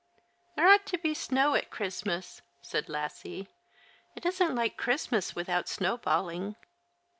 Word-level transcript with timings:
"There 0.55 0.67
ought 0.67 0.87
to 0.87 0.97
be 0.97 1.13
snow 1.13 1.53
at 1.53 1.69
Christmas," 1.69 2.41
said 2.63 2.89
Lassie." 2.89 3.49
It 4.15 4.25
isn't 4.25 4.55
like 4.55 4.75
Christmas 4.75 5.35
without 5.35 5.69
snowballing." 5.69 6.55